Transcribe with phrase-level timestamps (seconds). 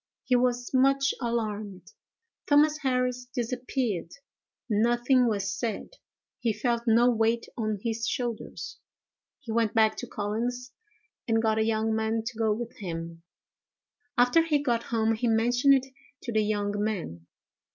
[0.23, 1.91] He was much alarmed.
[2.47, 4.09] Thomas Harris disappeared.
[4.67, 5.97] Nothing was said.
[6.39, 8.79] He felt no weight on his shoulders.
[9.41, 10.71] He went back to Collins's,
[11.27, 13.21] and got a young man to go with him.
[14.17, 15.85] After he got home he mentioned it
[16.23, 17.27] to the young man.